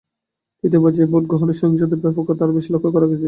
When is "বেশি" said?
2.57-2.69